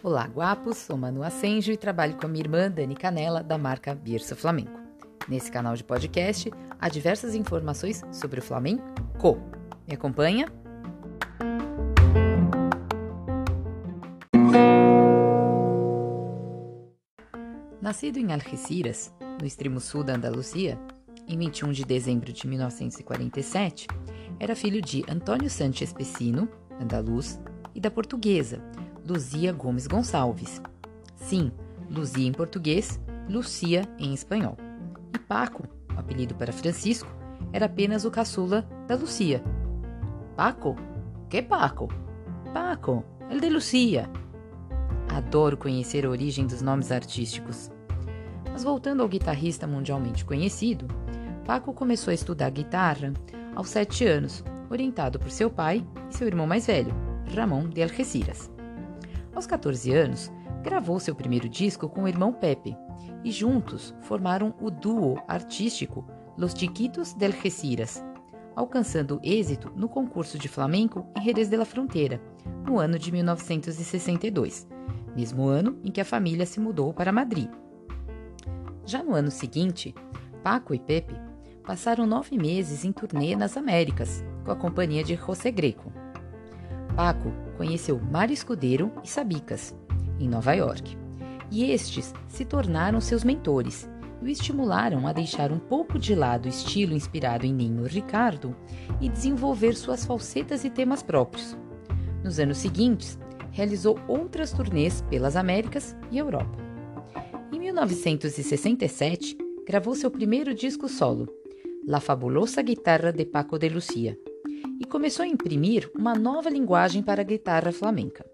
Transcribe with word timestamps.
Olá, 0.00 0.28
guapos! 0.28 0.76
Sou 0.76 0.96
Manu 0.96 1.24
Ascenjo 1.24 1.72
e 1.72 1.76
trabalho 1.76 2.16
com 2.16 2.26
a 2.26 2.28
minha 2.28 2.44
irmã 2.44 2.70
Dani 2.70 2.94
Canela, 2.94 3.42
da 3.42 3.58
marca 3.58 3.96
Birsa 3.96 4.36
Flamenco. 4.36 4.78
Nesse 5.28 5.50
canal 5.50 5.74
de 5.74 5.82
podcast, 5.82 6.52
há 6.78 6.88
diversas 6.88 7.34
informações 7.34 8.04
sobre 8.12 8.38
o 8.38 8.42
flamenco. 8.42 8.84
Me 9.88 9.94
acompanha? 9.94 10.46
Nascido 17.82 18.18
em 18.18 18.32
Algeciras, 18.32 19.12
no 19.40 19.44
extremo 19.44 19.80
sul 19.80 20.04
da 20.04 20.14
Andaluzia, 20.14 20.78
em 21.26 21.36
21 21.36 21.72
de 21.72 21.84
dezembro 21.84 22.32
de 22.32 22.46
1947, 22.46 23.88
era 24.38 24.54
filho 24.54 24.80
de 24.80 25.04
Antônio 25.08 25.50
Sanches 25.50 25.92
Pessino, 25.92 26.48
andaluz, 26.80 27.40
e 27.74 27.80
da 27.80 27.90
portuguesa, 27.90 28.62
Luzia 29.08 29.54
Gomes 29.54 29.86
Gonçalves. 29.86 30.60
Sim, 31.16 31.50
Luzia 31.88 32.28
em 32.28 32.32
português, 32.32 33.00
Lucia 33.26 33.88
em 33.98 34.12
espanhol. 34.12 34.54
E 35.14 35.18
Paco, 35.18 35.66
o 35.96 35.98
apelido 35.98 36.34
para 36.34 36.52
Francisco, 36.52 37.08
era 37.50 37.64
apenas 37.64 38.04
o 38.04 38.10
caçula 38.10 38.68
da 38.86 38.96
Lucia. 38.96 39.42
Paco? 40.36 40.76
Que 41.30 41.40
Paco? 41.40 41.88
Paco, 42.52 43.02
el 43.30 43.40
de 43.40 43.48
Lucia. 43.48 44.10
Adoro 45.08 45.56
conhecer 45.56 46.04
a 46.04 46.10
origem 46.10 46.46
dos 46.46 46.60
nomes 46.60 46.92
artísticos. 46.92 47.70
Mas 48.52 48.62
voltando 48.62 49.02
ao 49.02 49.08
guitarrista 49.08 49.66
mundialmente 49.66 50.22
conhecido, 50.22 50.86
Paco 51.46 51.72
começou 51.72 52.10
a 52.10 52.14
estudar 52.14 52.50
guitarra 52.50 53.14
aos 53.56 53.70
sete 53.70 54.04
anos, 54.04 54.44
orientado 54.68 55.18
por 55.18 55.30
seu 55.30 55.48
pai 55.48 55.82
e 56.10 56.14
seu 56.14 56.26
irmão 56.26 56.46
mais 56.46 56.66
velho, 56.66 56.94
Ramon 57.34 57.70
de 57.70 57.82
Algeciras. 57.82 58.57
Aos 59.38 59.46
14 59.46 59.94
anos, 59.94 60.32
gravou 60.64 60.98
seu 60.98 61.14
primeiro 61.14 61.48
disco 61.48 61.88
com 61.88 62.02
o 62.02 62.08
irmão 62.08 62.32
Pepe 62.32 62.76
e 63.22 63.30
juntos 63.30 63.94
formaram 64.02 64.52
o 64.60 64.68
duo 64.68 65.16
artístico 65.28 66.04
Los 66.36 66.54
Chiquitos 66.54 67.14
de 67.14 67.24
Algeciras, 67.24 68.04
alcançando 68.56 69.20
êxito 69.22 69.72
no 69.76 69.88
concurso 69.88 70.36
de 70.40 70.48
flamenco 70.48 71.06
em 71.16 71.22
Jerez 71.22 71.48
de 71.48 71.56
la 71.56 71.64
Frontera, 71.64 72.20
no 72.66 72.80
ano 72.80 72.98
de 72.98 73.12
1962, 73.12 74.66
mesmo 75.14 75.46
ano 75.46 75.78
em 75.84 75.92
que 75.92 76.00
a 76.00 76.04
família 76.04 76.44
se 76.44 76.58
mudou 76.58 76.92
para 76.92 77.12
Madrid. 77.12 77.48
Já 78.84 79.04
no 79.04 79.14
ano 79.14 79.30
seguinte, 79.30 79.94
Paco 80.42 80.74
e 80.74 80.80
Pepe 80.80 81.14
passaram 81.64 82.08
nove 82.08 82.36
meses 82.36 82.84
em 82.84 82.90
turnê 82.90 83.36
nas 83.36 83.56
Américas, 83.56 84.24
com 84.44 84.50
a 84.50 84.56
companhia 84.56 85.04
de 85.04 85.14
José 85.14 85.52
Greco. 85.52 85.92
Paco 86.96 87.30
conheceu 87.58 88.00
Mário 88.00 88.32
Escudeiro 88.32 88.92
e 89.02 89.08
Sabicas, 89.08 89.74
em 90.20 90.28
Nova 90.28 90.52
York, 90.52 90.96
e 91.50 91.70
estes 91.72 92.14
se 92.28 92.44
tornaram 92.44 93.00
seus 93.00 93.24
mentores 93.24 93.90
e 94.22 94.24
o 94.24 94.28
estimularam 94.28 95.06
a 95.06 95.12
deixar 95.12 95.50
um 95.50 95.58
pouco 95.58 95.98
de 95.98 96.14
lado 96.14 96.46
o 96.46 96.48
estilo 96.48 96.94
inspirado 96.94 97.44
em 97.44 97.52
Ninho 97.52 97.84
Ricardo 97.84 98.54
e 99.00 99.08
desenvolver 99.08 99.74
suas 99.74 100.06
falsetas 100.06 100.64
e 100.64 100.70
temas 100.70 101.02
próprios. 101.02 101.56
Nos 102.22 102.38
anos 102.38 102.58
seguintes, 102.58 103.18
realizou 103.50 103.98
outras 104.06 104.52
turnês 104.52 105.02
pelas 105.10 105.34
Américas 105.34 105.96
e 106.10 106.18
Europa. 106.18 106.58
Em 107.52 107.58
1967, 107.58 109.36
gravou 109.66 109.94
seu 109.94 110.10
primeiro 110.10 110.54
disco 110.54 110.88
solo, 110.88 111.28
La 111.86 112.00
Fabulosa 112.00 112.62
Guitarra 112.62 113.12
de 113.12 113.24
Paco 113.24 113.58
de 113.58 113.68
Lucia, 113.68 114.18
e 114.80 114.84
começou 114.84 115.24
a 115.24 115.28
imprimir 115.28 115.90
uma 115.94 116.14
nova 116.14 116.48
linguagem 116.48 117.02
para 117.02 117.20
a 117.20 117.24
guitarra 117.24 117.72
flamenca. 117.72 118.24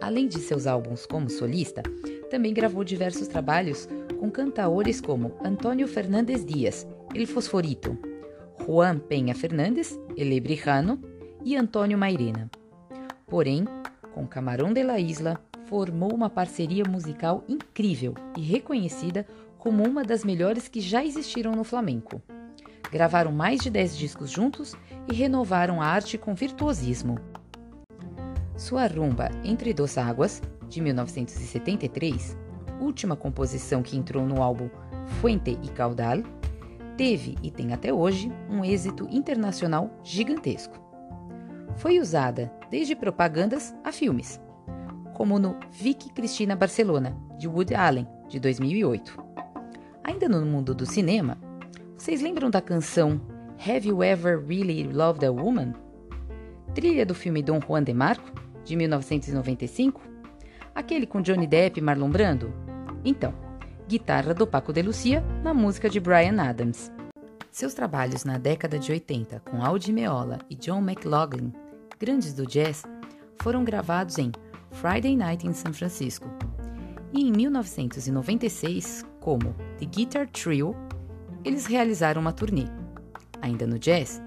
Além 0.00 0.28
de 0.28 0.38
seus 0.38 0.66
álbuns 0.66 1.06
como 1.06 1.30
solista, 1.30 1.82
também 2.30 2.52
gravou 2.52 2.84
diversos 2.84 3.26
trabalhos 3.26 3.88
com 4.18 4.30
cantaores 4.30 5.00
como 5.00 5.34
Antônio 5.44 5.88
Fernandes 5.88 6.44
Dias, 6.44 6.86
El 7.14 7.26
Fosforito, 7.26 7.96
Juan 8.64 8.98
Penha 8.98 9.34
Fernandes, 9.34 9.98
El 10.16 10.32
Ebrijano 10.32 11.00
e 11.44 11.56
Antônio 11.56 11.96
Mairena. 11.96 12.50
Porém, 13.26 13.64
com 14.12 14.26
Camarão 14.26 14.72
de 14.72 14.82
la 14.82 14.98
Isla, 14.98 15.40
formou 15.66 16.14
uma 16.14 16.30
parceria 16.30 16.84
musical 16.84 17.44
incrível 17.48 18.14
e 18.36 18.40
reconhecida 18.40 19.26
como 19.58 19.82
uma 19.82 20.04
das 20.04 20.24
melhores 20.24 20.68
que 20.68 20.80
já 20.80 21.04
existiram 21.04 21.52
no 21.52 21.64
flamenco. 21.64 22.22
Gravaram 22.94 23.32
mais 23.32 23.60
de 23.60 23.70
10 23.70 23.96
discos 23.96 24.30
juntos 24.30 24.76
e 25.10 25.14
renovaram 25.16 25.82
a 25.82 25.84
arte 25.84 26.16
com 26.16 26.32
virtuosismo. 26.32 27.18
Sua 28.56 28.86
rumba 28.86 29.32
Entre 29.42 29.74
Duas 29.74 29.98
Águas, 29.98 30.40
de 30.68 30.80
1973, 30.80 32.38
última 32.80 33.16
composição 33.16 33.82
que 33.82 33.96
entrou 33.96 34.24
no 34.24 34.40
álbum 34.40 34.70
Fuente 35.20 35.58
e 35.60 35.68
Caudal, 35.70 36.22
teve 36.96 37.36
e 37.42 37.50
tem 37.50 37.72
até 37.72 37.92
hoje 37.92 38.30
um 38.48 38.64
êxito 38.64 39.08
internacional 39.10 39.90
gigantesco. 40.04 40.78
Foi 41.74 41.98
usada 41.98 42.52
desde 42.70 42.94
propagandas 42.94 43.74
a 43.82 43.90
filmes, 43.90 44.40
como 45.14 45.40
no 45.40 45.58
Vicky 45.68 46.12
Cristina 46.12 46.54
Barcelona, 46.54 47.18
de 47.38 47.48
Woody 47.48 47.74
Allen, 47.74 48.06
de 48.28 48.38
2008. 48.38 49.20
Ainda 50.04 50.28
no 50.28 50.46
mundo 50.46 50.72
do 50.72 50.86
cinema, 50.86 51.36
vocês 52.04 52.20
lembram 52.20 52.50
da 52.50 52.60
canção 52.60 53.18
Have 53.58 53.88
You 53.88 54.02
Ever 54.02 54.38
Really 54.38 54.82
Loved 54.92 55.24
a 55.24 55.32
Woman? 55.32 55.72
Trilha 56.74 57.06
do 57.06 57.14
filme 57.14 57.42
Dom 57.42 57.58
Juan 57.66 57.82
de 57.82 57.94
Marco, 57.94 58.30
de 58.62 58.76
1995? 58.76 60.02
Aquele 60.74 61.06
com 61.06 61.22
Johnny 61.22 61.46
Depp 61.46 61.80
e 61.80 61.82
Marlon 61.82 62.10
Brando? 62.10 62.52
Então, 63.06 63.32
guitarra 63.88 64.34
do 64.34 64.46
Paco 64.46 64.70
de 64.70 64.82
Lucia 64.82 65.24
na 65.42 65.54
música 65.54 65.88
de 65.88 65.98
Brian 65.98 66.38
Adams. 66.42 66.92
Seus 67.50 67.72
trabalhos 67.72 68.22
na 68.22 68.36
década 68.36 68.78
de 68.78 68.92
80 68.92 69.40
com 69.40 69.64
Aldi 69.64 69.90
Meola 69.90 70.40
e 70.50 70.54
John 70.56 70.82
McLaughlin, 70.82 71.54
grandes 71.98 72.34
do 72.34 72.44
jazz, 72.44 72.82
foram 73.40 73.64
gravados 73.64 74.18
em 74.18 74.30
Friday 74.72 75.16
Night 75.16 75.46
in 75.46 75.54
San 75.54 75.72
Francisco. 75.72 76.28
E 77.14 77.26
em 77.26 77.32
1996, 77.32 79.06
como 79.20 79.54
The 79.78 79.86
Guitar 79.86 80.28
Trio, 80.28 80.76
eles 81.44 81.66
realizaram 81.66 82.20
uma 82.20 82.32
turnê. 82.32 82.64
Ainda 83.42 83.66
no 83.66 83.78
jazz, 83.78 84.22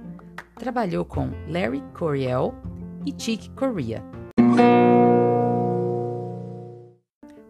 trabalhou 0.56 1.04
com 1.04 1.32
Larry 1.48 1.84
Coryell 1.98 2.54
e 3.06 3.14
Chick 3.18 3.50
Corea. 3.52 4.04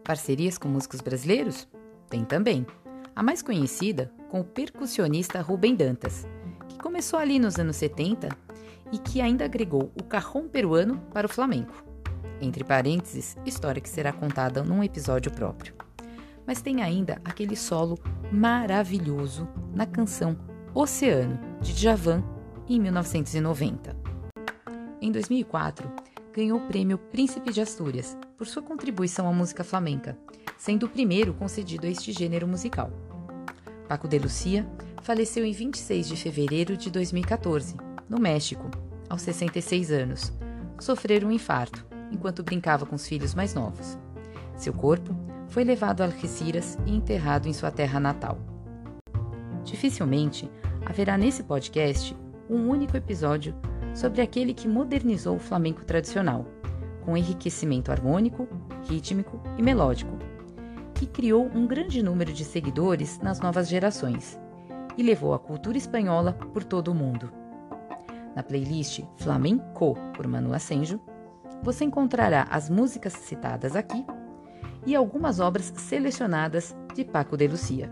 Parcerias 0.03 0.57
com 0.57 0.69
músicos 0.69 1.01
brasileiros? 1.01 1.67
Tem 2.09 2.23
também. 2.23 2.65
A 3.13 3.21
mais 3.21 3.41
conhecida 3.41 4.11
com 4.29 4.39
o 4.39 4.43
percussionista 4.45 5.41
Rubem 5.41 5.75
Dantas, 5.75 6.25
que 6.69 6.77
começou 6.77 7.19
ali 7.19 7.39
nos 7.39 7.57
anos 7.57 7.75
70 7.75 8.29
e 8.91 8.97
que 8.97 9.19
ainda 9.19 9.43
agregou 9.43 9.91
o 9.99 10.03
carrom 10.03 10.47
peruano 10.47 10.99
para 11.13 11.27
o 11.27 11.29
flamenco. 11.29 11.83
Entre 12.39 12.63
parênteses, 12.63 13.35
história 13.45 13.81
que 13.81 13.89
será 13.89 14.13
contada 14.13 14.63
num 14.63 14.83
episódio 14.83 15.31
próprio. 15.31 15.86
Mas 16.47 16.61
tem 16.61 16.81
ainda 16.81 17.21
aquele 17.25 17.57
solo 17.57 17.99
maravilhoso 18.31 19.47
na 19.75 19.85
canção 19.85 20.37
Oceano, 20.73 21.37
de 21.61 21.73
Djavan, 21.73 22.23
em 22.69 22.79
1990. 22.79 23.95
Em 25.01 25.11
2004, 25.11 25.91
ganhou 26.33 26.59
o 26.59 26.67
prêmio 26.67 26.97
Príncipe 26.97 27.51
de 27.51 27.59
Astúrias 27.59 28.17
por 28.37 28.47
sua 28.47 28.63
contribuição 28.63 29.27
à 29.27 29.33
música 29.33 29.63
flamenca, 29.63 30.17
sendo 30.57 30.85
o 30.85 30.89
primeiro 30.89 31.33
concedido 31.33 31.85
a 31.85 31.89
este 31.89 32.11
gênero 32.11 32.47
musical. 32.47 32.91
Paco 33.87 34.07
de 34.07 34.17
Lucia 34.17 34.67
faleceu 35.01 35.45
em 35.45 35.51
26 35.51 36.07
de 36.07 36.15
fevereiro 36.15 36.77
de 36.77 36.89
2014, 36.89 37.75
no 38.09 38.19
México, 38.19 38.69
aos 39.09 39.21
66 39.21 39.91
anos. 39.91 40.33
Sofreu 40.79 41.27
um 41.27 41.31
infarto 41.31 41.85
enquanto 42.11 42.43
brincava 42.43 42.85
com 42.85 42.95
os 42.95 43.07
filhos 43.07 43.33
mais 43.33 43.53
novos. 43.53 43.97
Seu 44.55 44.73
corpo 44.73 45.15
foi 45.57 45.63
levado 45.63 46.01
a 46.01 46.05
Algeciras 46.05 46.77
e 46.85 46.95
enterrado 46.95 47.47
em 47.47 47.51
sua 47.51 47.71
terra 47.71 47.99
natal. 47.99 48.37
Dificilmente 49.63 50.47
haverá 50.85 51.17
nesse 51.17 51.41
podcast 51.41 52.15
um 52.47 52.69
único 52.69 52.95
episódio 52.95 53.55
sobre 53.95 54.21
aquele 54.21 54.53
que 54.53 54.67
modernizou 54.67 55.35
o 55.35 55.39
flamenco 55.39 55.83
tradicional, 55.83 56.45
com 57.03 57.17
enriquecimento 57.17 57.91
harmônico, 57.91 58.47
rítmico 58.87 59.41
e 59.57 59.63
melódico, 59.63 60.19
que 60.93 61.07
criou 61.07 61.49
um 61.51 61.65
grande 61.65 62.03
número 62.03 62.31
de 62.31 62.45
seguidores 62.45 63.17
nas 63.17 63.39
novas 63.39 63.67
gerações 63.67 64.39
e 64.95 65.01
levou 65.01 65.33
a 65.33 65.39
cultura 65.39 65.75
espanhola 65.75 66.33
por 66.33 66.63
todo 66.63 66.89
o 66.89 66.93
mundo. 66.93 67.31
Na 68.35 68.43
playlist 68.43 69.01
Flamenco 69.15 69.95
por 70.15 70.27
Manu 70.27 70.53
Ascenjo, 70.53 71.01
você 71.63 71.83
encontrará 71.83 72.43
as 72.43 72.69
músicas 72.69 73.13
citadas 73.13 73.75
aqui 73.75 74.05
e 74.85 74.95
algumas 74.95 75.39
obras 75.39 75.73
selecionadas 75.75 76.75
de 76.93 77.03
Paco 77.03 77.35
de 77.35 77.47
Lucia. 77.47 77.91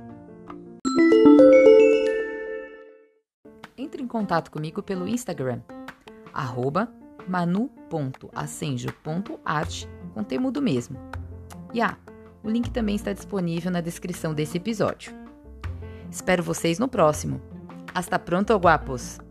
Entre 3.77 4.01
em 4.01 4.07
contato 4.07 4.51
comigo 4.51 4.81
pelo 4.81 5.07
Instagram, 5.07 5.61
arroba 6.33 6.91
manu.acenjo.arte, 7.27 9.89
com 10.13 10.23
temudo 10.23 10.61
mesmo 10.61 10.97
E 11.73 11.81
ah, 11.81 11.97
o 12.43 12.49
link 12.49 12.69
também 12.69 12.95
está 12.95 13.11
disponível 13.11 13.71
na 13.71 13.81
descrição 13.81 14.33
desse 14.33 14.57
episódio. 14.57 15.13
Espero 16.11 16.43
vocês 16.43 16.77
no 16.77 16.87
próximo. 16.87 17.41
Hasta 17.93 18.19
pronto, 18.19 18.57
guapos! 18.59 19.24